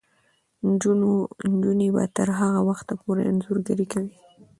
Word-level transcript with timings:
نجونې 1.49 1.89
به 1.95 2.03
تر 2.17 2.29
هغه 2.39 2.59
وخته 2.69 2.93
پورې 3.03 3.21
انځورګري 3.29 3.85
کوي. 3.93 4.15